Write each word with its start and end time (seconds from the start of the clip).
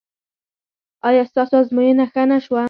ایا 1.07 1.23
ستاسو 1.31 1.53
ازموینه 1.61 2.05
ښه 2.11 2.23
نه 2.31 2.37
شوه؟ 2.45 2.59